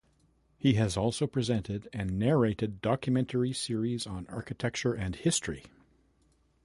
He 0.57 0.73
has 0.73 0.97
also 0.97 1.27
presented 1.27 1.87
and 1.93 2.17
narrated 2.17 2.81
documentary 2.81 3.53
series 3.53 4.07
on 4.07 4.25
architecture 4.29 4.95
and 4.95 5.15
history. 5.15 5.65